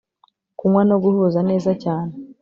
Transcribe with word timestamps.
kunywa 0.57 0.81
no 0.89 0.95
guhuza 1.03 1.39
neza 1.49 1.71
cyane 1.83 2.13